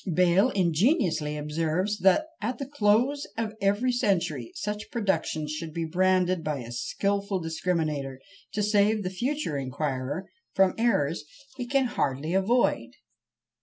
Bayle 0.11 0.49
ingeniously 0.55 1.37
observes, 1.37 1.99
that 1.99 2.25
at 2.41 2.57
the 2.57 2.65
close 2.65 3.27
of 3.37 3.53
every 3.61 3.91
century 3.91 4.51
such 4.55 4.89
productions 4.89 5.51
should 5.51 5.75
be 5.75 5.85
branded 5.85 6.43
by 6.43 6.57
a 6.61 6.71
skilful 6.71 7.39
discriminator, 7.39 8.17
to 8.53 8.63
save 8.63 9.03
the 9.03 9.11
future 9.11 9.57
inquirer 9.59 10.27
from 10.55 10.73
errors 10.79 11.25
he 11.55 11.67
can 11.67 11.85
hardly 11.85 12.33
avoid. 12.33 12.89